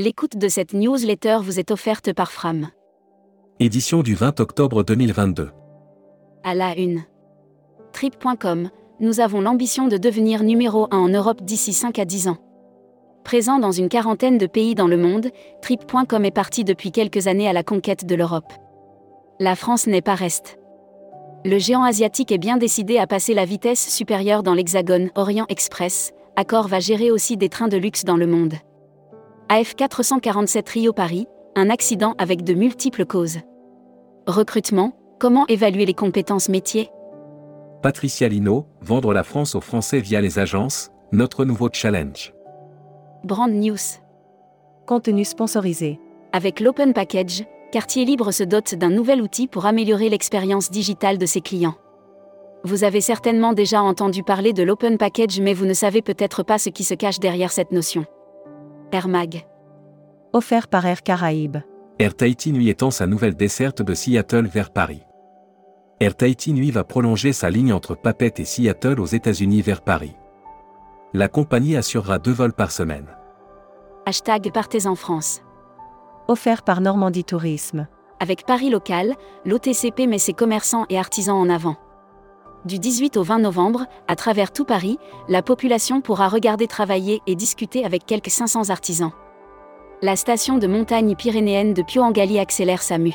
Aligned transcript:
L'écoute 0.00 0.36
de 0.36 0.46
cette 0.46 0.74
newsletter 0.74 1.38
vous 1.42 1.58
est 1.58 1.72
offerte 1.72 2.12
par 2.12 2.30
Fram. 2.30 2.68
Édition 3.58 4.04
du 4.04 4.14
20 4.14 4.38
octobre 4.38 4.84
2022. 4.84 5.50
À 6.44 6.54
la 6.54 6.78
une. 6.78 7.02
Trip.com, 7.92 8.70
nous 9.00 9.18
avons 9.18 9.40
l'ambition 9.40 9.88
de 9.88 9.96
devenir 9.96 10.44
numéro 10.44 10.86
1 10.92 10.96
en 10.96 11.08
Europe 11.08 11.42
d'ici 11.42 11.72
5 11.72 11.98
à 11.98 12.04
10 12.04 12.28
ans. 12.28 12.36
Présent 13.24 13.58
dans 13.58 13.72
une 13.72 13.88
quarantaine 13.88 14.38
de 14.38 14.46
pays 14.46 14.76
dans 14.76 14.86
le 14.86 14.98
monde, 14.98 15.32
Trip.com 15.62 16.24
est 16.24 16.30
parti 16.30 16.62
depuis 16.62 16.92
quelques 16.92 17.26
années 17.26 17.48
à 17.48 17.52
la 17.52 17.64
conquête 17.64 18.06
de 18.06 18.14
l'Europe. 18.14 18.52
La 19.40 19.56
France 19.56 19.88
n'est 19.88 20.00
pas 20.00 20.14
reste. 20.14 20.60
Le 21.44 21.58
géant 21.58 21.82
asiatique 21.82 22.30
est 22.30 22.38
bien 22.38 22.56
décidé 22.56 22.98
à 22.98 23.08
passer 23.08 23.34
la 23.34 23.44
vitesse 23.44 23.92
supérieure 23.92 24.44
dans 24.44 24.54
l'Hexagone 24.54 25.10
Orient 25.16 25.46
Express, 25.48 26.12
Accor 26.36 26.68
va 26.68 26.78
gérer 26.78 27.10
aussi 27.10 27.36
des 27.36 27.48
trains 27.48 27.66
de 27.66 27.76
luxe 27.76 28.04
dans 28.04 28.16
le 28.16 28.28
monde. 28.28 28.54
AF 29.50 29.76
447 29.76 30.68
Rio 30.68 30.92
Paris, 30.92 31.26
un 31.56 31.70
accident 31.70 32.14
avec 32.18 32.44
de 32.44 32.52
multiples 32.52 33.06
causes. 33.06 33.38
Recrutement, 34.26 34.92
comment 35.18 35.46
évaluer 35.46 35.86
les 35.86 35.94
compétences 35.94 36.50
métiers? 36.50 36.90
Patricia 37.82 38.28
Lino, 38.28 38.66
vendre 38.82 39.14
la 39.14 39.22
France 39.22 39.54
aux 39.54 39.62
Français 39.62 40.00
via 40.00 40.20
les 40.20 40.38
agences, 40.38 40.90
notre 41.12 41.46
nouveau 41.46 41.70
challenge. 41.72 42.34
Brand 43.24 43.50
News. 43.50 43.78
Contenu 44.86 45.24
sponsorisé. 45.24 45.98
Avec 46.34 46.60
l'Open 46.60 46.92
Package, 46.92 47.44
Quartier 47.72 48.04
Libre 48.04 48.32
se 48.32 48.44
dote 48.44 48.74
d'un 48.74 48.90
nouvel 48.90 49.22
outil 49.22 49.46
pour 49.46 49.64
améliorer 49.64 50.10
l'expérience 50.10 50.70
digitale 50.70 51.16
de 51.16 51.24
ses 51.24 51.40
clients. 51.40 51.76
Vous 52.64 52.84
avez 52.84 53.00
certainement 53.00 53.54
déjà 53.54 53.80
entendu 53.80 54.22
parler 54.22 54.52
de 54.52 54.62
l'Open 54.62 54.98
Package 54.98 55.40
mais 55.40 55.54
vous 55.54 55.64
ne 55.64 55.72
savez 55.72 56.02
peut-être 56.02 56.42
pas 56.42 56.58
ce 56.58 56.68
qui 56.68 56.84
se 56.84 56.92
cache 56.92 57.18
derrière 57.18 57.50
cette 57.50 57.72
notion. 57.72 58.04
Air 58.90 59.08
Mag. 59.08 59.46
Offert 60.32 60.66
par 60.66 60.86
Air 60.86 61.02
Caraïbes. 61.02 61.58
Air 61.98 62.14
Tahiti 62.14 62.52
Nuit 62.52 62.70
étend 62.70 62.90
sa 62.90 63.06
nouvelle 63.06 63.34
desserte 63.36 63.82
de 63.82 63.92
Seattle 63.92 64.46
vers 64.46 64.70
Paris. 64.70 65.02
Air 66.00 66.16
Tahiti 66.16 66.54
Nuit 66.54 66.70
va 66.70 66.84
prolonger 66.84 67.34
sa 67.34 67.50
ligne 67.50 67.72
entre 67.72 67.94
Papeete 67.94 68.40
et 68.40 68.44
Seattle 68.46 68.98
aux 68.98 69.06
États-Unis 69.06 69.60
vers 69.60 69.82
Paris. 69.82 70.14
La 71.12 71.28
compagnie 71.28 71.76
assurera 71.76 72.18
deux 72.18 72.32
vols 72.32 72.54
par 72.54 72.70
semaine. 72.70 73.08
Hashtag 74.06 74.50
Partez 74.52 74.86
en 74.86 74.94
France. 74.94 75.42
Offert 76.26 76.62
par 76.62 76.80
Normandie 76.80 77.24
Tourisme. 77.24 77.88
Avec 78.20 78.46
Paris 78.46 78.70
Local, 78.70 79.14
l'OTCP 79.44 80.06
met 80.06 80.18
ses 80.18 80.32
commerçants 80.32 80.86
et 80.88 80.98
artisans 80.98 81.36
en 81.36 81.50
avant. 81.50 81.76
Du 82.64 82.78
18 82.80 83.16
au 83.16 83.22
20 83.22 83.38
novembre, 83.38 83.86
à 84.08 84.16
travers 84.16 84.52
tout 84.52 84.64
Paris, 84.64 84.98
la 85.28 85.42
population 85.42 86.00
pourra 86.00 86.28
regarder 86.28 86.66
travailler 86.66 87.22
et 87.26 87.36
discuter 87.36 87.84
avec 87.84 88.04
quelques 88.04 88.30
500 88.30 88.70
artisans. 88.70 89.12
La 90.02 90.16
station 90.16 90.58
de 90.58 90.66
montagne 90.66 91.14
pyrénéenne 91.14 91.72
de 91.72 91.82
Pio-Engali 91.82 92.38
accélère 92.38 92.82
sa 92.82 92.98
mue. 92.98 93.14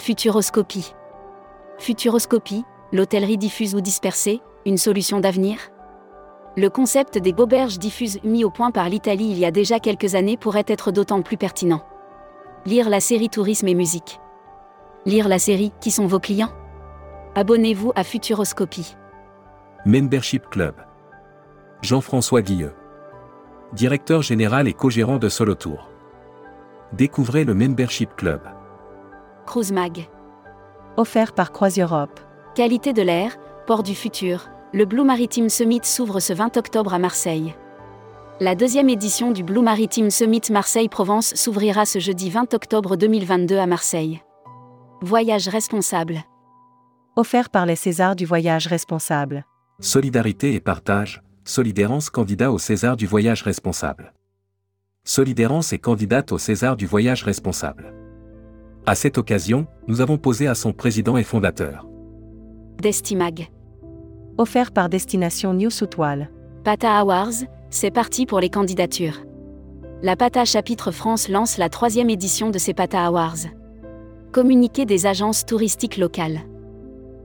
Futuroscopie. 0.00 0.92
Futuroscopie, 1.78 2.64
l'hôtellerie 2.92 3.38
diffuse 3.38 3.76
ou 3.76 3.80
dispersée, 3.80 4.40
une 4.66 4.76
solution 4.76 5.20
d'avenir? 5.20 5.58
Le 6.56 6.68
concept 6.68 7.18
des 7.18 7.32
Beauberges 7.32 7.78
diffuses 7.78 8.18
mis 8.24 8.44
au 8.44 8.50
point 8.50 8.72
par 8.72 8.88
l'Italie 8.88 9.30
il 9.30 9.38
y 9.38 9.44
a 9.44 9.52
déjà 9.52 9.78
quelques 9.78 10.16
années 10.16 10.36
pourrait 10.36 10.64
être 10.66 10.90
d'autant 10.90 11.22
plus 11.22 11.36
pertinent. 11.36 11.82
Lire 12.66 12.90
la 12.90 12.98
série 12.98 13.28
Tourisme 13.28 13.68
et 13.68 13.74
musique. 13.74 14.18
Lire 15.06 15.28
la 15.28 15.38
série 15.38 15.72
Qui 15.80 15.92
sont 15.92 16.08
vos 16.08 16.18
clients? 16.18 16.50
Abonnez-vous 17.38 17.92
à 17.94 18.02
Futuroscopie. 18.02 18.96
Membership 19.86 20.50
Club. 20.50 20.74
Jean-François 21.82 22.42
Guilleux. 22.42 22.74
Directeur 23.72 24.22
général 24.22 24.66
et 24.66 24.72
co-gérant 24.72 25.18
de 25.18 25.28
Solotour. 25.28 25.88
Découvrez 26.94 27.44
le 27.44 27.54
Membership 27.54 28.16
Club. 28.16 28.40
Cruise 29.46 29.70
Mag. 29.70 30.08
Offert 30.96 31.32
par 31.32 31.52
Croise 31.52 31.78
Europe. 31.78 32.18
Qualité 32.56 32.92
de 32.92 33.02
l'air, 33.02 33.36
port 33.68 33.84
du 33.84 33.94
futur. 33.94 34.48
Le 34.74 34.84
Blue 34.84 35.04
Maritime 35.04 35.48
Summit 35.48 35.82
s'ouvre 35.84 36.18
ce 36.18 36.32
20 36.32 36.56
octobre 36.56 36.92
à 36.92 36.98
Marseille. 36.98 37.54
La 38.40 38.56
deuxième 38.56 38.88
édition 38.88 39.30
du 39.30 39.44
Blue 39.44 39.62
Maritime 39.62 40.10
Summit 40.10 40.42
Marseille-Provence 40.50 41.36
s'ouvrira 41.36 41.86
ce 41.86 42.00
jeudi 42.00 42.30
20 42.30 42.52
octobre 42.54 42.96
2022 42.96 43.58
à 43.58 43.66
Marseille. 43.66 44.22
Voyage 45.02 45.46
responsable 45.46 46.24
offert 47.18 47.50
par 47.50 47.66
les 47.66 47.74
Césars 47.74 48.14
du 48.14 48.24
voyage 48.24 48.68
responsable. 48.68 49.44
Solidarité 49.80 50.54
et 50.54 50.60
partage, 50.60 51.20
Solidérance 51.44 52.10
candidat 52.10 52.52
au 52.52 52.58
César 52.58 52.96
du 52.96 53.08
voyage 53.08 53.42
responsable. 53.42 54.12
Solidérance 55.02 55.72
est 55.72 55.80
candidate 55.80 56.30
au 56.30 56.38
César 56.38 56.76
du 56.76 56.86
voyage 56.86 57.24
responsable. 57.24 57.92
À 58.86 58.94
cette 58.94 59.18
occasion, 59.18 59.66
nous 59.88 60.00
avons 60.00 60.16
posé 60.16 60.46
à 60.46 60.54
son 60.54 60.72
président 60.72 61.16
et 61.16 61.24
fondateur. 61.24 61.88
Destimag. 62.80 63.50
Offert 64.36 64.70
par 64.70 64.88
Destination 64.88 65.54
New 65.54 65.70
Toile. 65.90 66.30
PATA 66.62 67.00
Awards, 67.00 67.42
c'est 67.68 67.90
parti 67.90 68.26
pour 68.26 68.38
les 68.38 68.48
candidatures. 68.48 69.24
La 70.02 70.14
PATA 70.14 70.44
Chapitre 70.44 70.92
France 70.92 71.28
lance 71.28 71.58
la 71.58 71.68
troisième 71.68 72.10
édition 72.10 72.50
de 72.50 72.58
ses 72.58 72.74
PATA 72.74 73.04
Awards. 73.04 73.48
Communiqué 74.30 74.86
des 74.86 75.06
agences 75.06 75.44
touristiques 75.44 75.96
locales. 75.96 76.42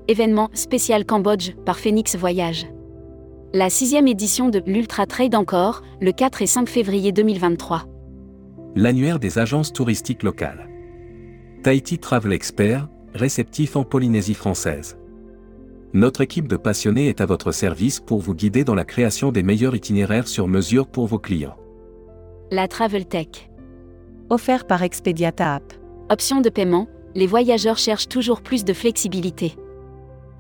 Événement 0.10 0.50
spécial 0.54 1.06
Cambodge 1.06 1.52
par 1.66 1.80
Phoenix 1.80 2.18
Voyage. 2.18 2.68
La 3.54 3.70
sixième 3.70 4.08
édition 4.08 4.50
de 4.50 4.62
l'Ultra 4.66 5.06
Trade 5.06 5.34
encore, 5.34 5.82
le 6.02 6.12
4 6.12 6.42
et 6.42 6.48
5 6.48 6.68
février 6.68 7.14
2023. 7.14 7.86
L'annuaire 8.76 9.20
des 9.20 9.40
agences 9.40 9.72
touristiques 9.72 10.24
locales. 10.24 10.68
Tahiti 11.64 12.00
Travel 12.00 12.34
Expert, 12.34 12.90
réceptif 13.14 13.78
en 13.78 13.86
Polynésie 13.86 14.34
française. 14.34 14.98
Notre 15.94 16.20
équipe 16.20 16.50
de 16.50 16.58
passionnés 16.58 17.08
est 17.08 17.22
à 17.22 17.26
votre 17.26 17.54
service 17.54 18.02
pour 18.02 18.20
vous 18.20 18.34
guider 18.34 18.66
dans 18.66 18.76
la 18.76 18.84
création 18.84 19.32
des 19.32 19.44
meilleurs 19.44 19.76
itinéraires 19.76 20.28
sur 20.28 20.50
mesure 20.50 20.88
pour 20.88 21.08
vos 21.08 21.20
clients. 21.20 21.56
La 22.52 22.68
Travel 22.68 23.06
Tech. 23.06 23.50
Offert 24.30 24.68
par 24.68 24.84
Expediata 24.84 25.56
App. 25.56 25.74
Option 26.10 26.42
de 26.42 26.50
paiement, 26.50 26.90
les 27.16 27.28
voyageurs 27.28 27.78
cherchent 27.78 28.10
toujours 28.10 28.42
plus 28.42 28.66
de 28.66 28.74
flexibilité. 28.74 29.56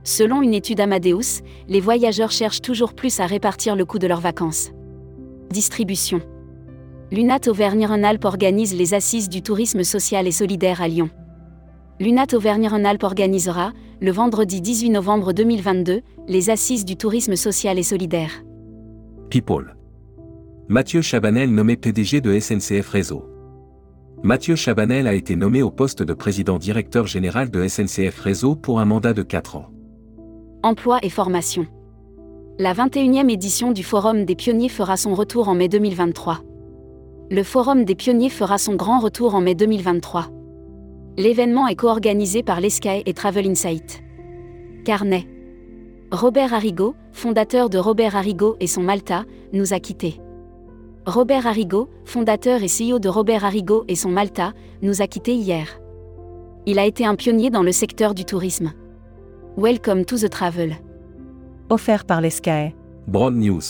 Selon 0.06 0.41
une 0.41 0.53
étude 0.53 0.81
Amadeus, 0.81 1.41
les 1.69 1.80
voyageurs 1.80 2.31
cherchent 2.31 2.62
toujours 2.62 2.94
plus 2.94 3.22
à 3.22 3.25
répartir 3.25 3.75
le 3.78 3.86
coût 3.86 4.00
de 4.00 4.08
leurs 4.08 4.19
vacances. 4.19 4.72
Distribution. 5.50 6.22
Lunat 7.12 7.47
Auvergne-Rhône-Alpes 7.47 8.25
organise 8.25 8.75
les 8.75 8.94
assises 8.94 9.30
du 9.30 9.41
tourisme 9.41 9.84
social 9.84 10.28
et 10.28 10.31
solidaire 10.31 10.81
à 10.81 10.90
Lyon. 10.90 11.09
Lunat 12.02 12.28
Auvergne-Rhône-Alpes 12.34 13.03
organisera, 13.03 13.72
le 14.02 14.12
vendredi 14.12 14.59
18 14.59 14.90
novembre 14.90 15.31
2022, 15.31 16.02
les 16.28 16.50
assises 16.50 16.84
du 16.84 16.97
tourisme 16.97 17.38
social 17.38 17.80
et 17.80 17.84
solidaire. 17.84 18.44
People. 19.30 19.78
Mathieu 20.68 21.02
Chabanel 21.02 21.50
nommé 21.50 21.78
PDG 21.78 22.20
de 22.20 22.38
SNCF 22.38 22.90
Réseau. 22.90 23.25
Mathieu 24.22 24.56
Chabanel 24.56 25.08
a 25.08 25.14
été 25.14 25.38
nommé 25.38 25.62
au 25.62 25.72
poste 25.72 26.03
de 26.03 26.14
président 26.14 26.58
directeur 26.58 27.08
général 27.08 27.50
de 27.52 27.66
SNCF 27.66 28.20
Réseau 28.20 28.56
pour 28.56 28.81
un 28.81 28.85
mandat 28.85 29.14
de 29.14 29.24
4 29.24 29.58
ans. 29.58 29.70
Emploi 30.66 31.00
et 31.01 31.09
formation. 31.09 31.68
La 32.57 32.74
21e 32.74 33.29
édition 33.29 33.74
du 33.74 33.84
Forum 33.84 34.24
des 34.24 34.35
pionniers 34.35 34.69
fera 34.69 34.96
son 34.96 35.13
retour 35.13 35.50
en 35.50 35.56
mai 35.56 35.68
2023. 35.68 36.40
Le 37.29 37.44
Forum 37.44 37.84
des 37.84 37.96
pionniers 37.96 38.29
fera 38.29 38.57
son 38.57 38.75
grand 38.75 39.00
retour 39.00 39.35
en 39.35 39.41
mai 39.41 39.56
2023. 39.56 40.28
L'événement 41.18 41.68
est 41.68 41.75
co-organisé 41.75 42.44
par 42.44 42.62
l'ESCAE 42.62 43.03
et 43.06 43.13
Travel 43.13 43.46
Insight. 43.46 44.03
Carnet. 44.85 45.28
Robert 46.13 46.53
Arrigo, 46.53 46.96
fondateur 47.12 47.70
de 47.70 47.78
Robert 47.78 48.16
Arrigo 48.16 48.55
et 48.61 48.67
son 48.67 48.84
Malta, 48.84 49.26
nous 49.52 49.73
a 49.73 49.82
quittés. 49.82 50.22
Robert 51.05 51.46
Arrigo, 51.46 51.90
fondateur 52.05 52.64
et 52.64 52.67
CEO 52.67 52.99
de 52.99 53.09
Robert 53.09 53.43
Arrigo 53.43 53.84
et 53.90 53.96
son 53.96 54.11
Malta, 54.11 54.53
nous 54.82 55.02
a 55.02 55.08
quittés 55.08 55.35
hier. 55.35 55.82
Il 56.66 56.79
a 56.79 56.85
été 56.85 57.05
un 57.05 57.16
pionnier 57.16 57.49
dans 57.49 57.64
le 57.64 57.73
secteur 57.73 58.14
du 58.14 58.23
tourisme. 58.23 58.72
Welcome 59.55 60.03
to 60.05 60.17
the 60.17 60.32
Travel. 60.32 60.72
Offert 61.70 62.05
par 62.05 62.22
l'ESCAE. 62.22 62.73
Broad 63.05 63.35
News. 63.35 63.61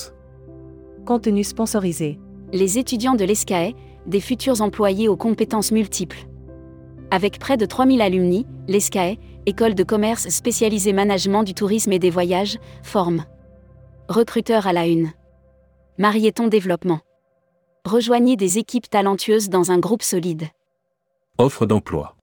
Contenu 1.06 1.44
sponsorisé. 1.44 2.22
Les 2.54 2.78
étudiants 2.78 3.16
de 3.16 3.26
l'ESCAE, 3.26 3.74
des 4.06 4.22
futurs 4.22 4.62
employés 4.62 5.10
aux 5.10 5.18
compétences 5.18 5.74
multiples. 5.74 6.26
Avec 7.12 7.38
près 7.38 7.58
de 7.58 7.66
3000 7.66 8.02
alumni, 8.02 8.48
l'ESCAE, 8.70 9.18
école 9.46 9.76
de 9.76 9.84
commerce 9.84 10.30
spécialisée 10.30 10.94
management 10.94 11.44
du 11.44 11.54
tourisme 11.54 11.92
et 11.92 12.00
des 12.00 12.10
voyages, 12.10 12.60
forme. 12.82 13.26
Recruteur 14.08 14.68
à 14.68 14.72
la 14.72 14.88
une. 14.88 15.12
Marieton 15.98 16.48
Développement. 16.48 17.02
Rejoignez 17.84 18.38
des 18.38 18.58
équipes 18.58 18.90
talentueuses 18.90 19.50
dans 19.50 19.70
un 19.70 19.80
groupe 19.80 20.04
solide. 20.04 20.44
Offre 21.38 21.66
d'emploi. 21.66 22.16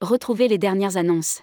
Retrouvez 0.00 0.46
les 0.46 0.58
dernières 0.58 0.96
annonces. 0.96 1.42